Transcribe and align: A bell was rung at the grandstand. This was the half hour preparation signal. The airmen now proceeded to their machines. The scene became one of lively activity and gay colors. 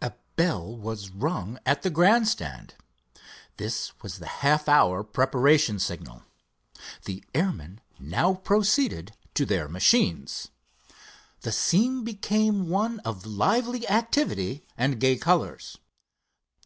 A 0.00 0.14
bell 0.36 0.74
was 0.74 1.10
rung 1.10 1.58
at 1.66 1.82
the 1.82 1.90
grandstand. 1.90 2.76
This 3.58 3.92
was 4.00 4.18
the 4.18 4.26
half 4.40 4.70
hour 4.70 5.02
preparation 5.04 5.78
signal. 5.78 6.22
The 7.04 7.22
airmen 7.34 7.82
now 8.00 8.36
proceeded 8.36 9.12
to 9.34 9.44
their 9.44 9.68
machines. 9.68 10.48
The 11.42 11.52
scene 11.52 12.04
became 12.04 12.70
one 12.70 13.00
of 13.00 13.26
lively 13.26 13.86
activity 13.86 14.64
and 14.78 14.98
gay 14.98 15.18
colors. 15.18 15.76